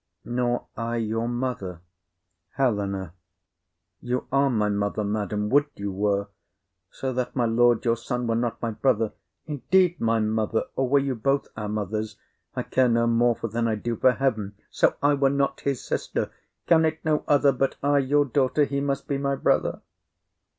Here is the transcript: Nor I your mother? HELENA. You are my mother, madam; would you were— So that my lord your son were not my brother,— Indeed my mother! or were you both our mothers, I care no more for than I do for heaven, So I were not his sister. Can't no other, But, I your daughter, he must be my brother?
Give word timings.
Nor 0.25 0.65
I 0.75 0.95
your 0.95 1.27
mother? 1.27 1.81
HELENA. 2.57 3.13
You 4.01 4.25
are 4.31 4.49
my 4.49 4.67
mother, 4.67 5.03
madam; 5.03 5.47
would 5.51 5.67
you 5.75 5.91
were— 5.91 6.29
So 6.89 7.13
that 7.13 7.35
my 7.35 7.45
lord 7.45 7.85
your 7.85 7.95
son 7.97 8.25
were 8.25 8.33
not 8.33 8.59
my 8.63 8.71
brother,— 8.71 9.13
Indeed 9.45 9.99
my 10.01 10.19
mother! 10.19 10.63
or 10.75 10.89
were 10.89 10.97
you 10.97 11.13
both 11.13 11.49
our 11.55 11.69
mothers, 11.69 12.17
I 12.55 12.63
care 12.63 12.89
no 12.89 13.05
more 13.05 13.35
for 13.35 13.47
than 13.47 13.67
I 13.67 13.75
do 13.75 13.95
for 13.95 14.13
heaven, 14.13 14.55
So 14.71 14.95
I 15.03 15.13
were 15.13 15.29
not 15.29 15.59
his 15.61 15.85
sister. 15.85 16.31
Can't 16.65 16.97
no 17.05 17.23
other, 17.27 17.51
But, 17.51 17.75
I 17.83 17.99
your 17.99 18.25
daughter, 18.25 18.63
he 18.65 18.81
must 18.81 19.07
be 19.07 19.19
my 19.19 19.35
brother? 19.35 19.81